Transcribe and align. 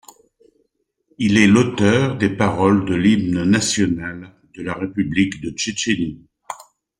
Il 1.19 1.37
est 1.37 1.45
l'auteur 1.45 2.17
des 2.17 2.31
paroles 2.31 2.85
de 2.85 2.95
l'hymne 2.95 3.43
national 3.43 4.33
de 4.55 4.63
la 4.63 4.73
République 4.73 5.39
de 5.41 5.51
Tchétchénie. 5.51 6.25